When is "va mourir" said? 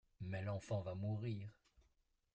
0.81-1.55